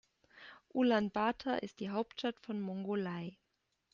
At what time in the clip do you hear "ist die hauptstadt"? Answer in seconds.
1.61-2.39